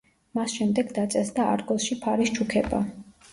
[0.37, 2.83] მას შემდეგ დაწესდა არგოსში ფარის ჩუქება.